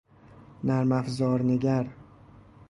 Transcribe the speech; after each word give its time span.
نرم 0.63 0.91
افزارنگر 0.91 1.87